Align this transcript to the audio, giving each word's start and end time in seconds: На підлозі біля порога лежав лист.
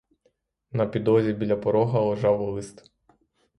На 0.71 0.85
підлозі 0.87 1.33
біля 1.33 1.55
порога 1.55 1.99
лежав 2.01 2.41
лист. 2.41 2.91